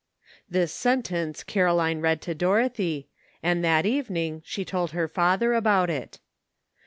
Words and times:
This 0.49 0.73
sentence 0.73 1.43
Caroline 1.43 1.99
read 2.01 2.23
to 2.23 2.33
Dorothy, 2.33 3.07
and 3.43 3.63
that 3.63 3.85
evening 3.85 4.41
she 4.43 4.65
told 4.65 4.93
her 4.93 5.07
father 5.07 5.53
about 5.53 5.91
it. 5.91 6.19